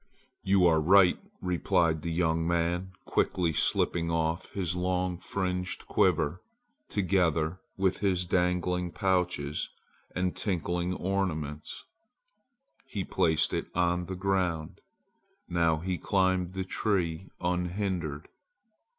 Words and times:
"You 0.41 0.65
are 0.65 0.81
right," 0.81 1.19
replied 1.43 2.01
the 2.01 2.11
young 2.11 2.47
man, 2.47 2.93
quickly 3.05 3.53
slipping 3.53 4.09
off 4.09 4.49
his 4.53 4.75
long 4.75 5.19
fringed 5.19 5.85
quiver. 5.85 6.41
Together 6.89 7.59
with 7.77 7.99
his 7.99 8.25
dangling 8.25 8.93
pouches 8.93 9.69
and 10.15 10.35
tinkling 10.35 10.95
ornaments, 10.95 11.83
he 12.87 13.03
placed 13.03 13.53
it 13.53 13.67
on 13.75 14.07
the 14.07 14.15
ground. 14.15 14.81
Now 15.47 15.77
he 15.77 15.99
climbed 15.99 16.53
the 16.53 16.63
tree 16.65 17.29
unhindered. 17.39 18.27